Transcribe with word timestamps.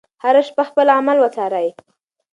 هره 0.23 0.41
شپه 0.47 0.63
خپل 0.69 0.87
اعمال 0.95 1.17
وڅارئ. 1.21 1.69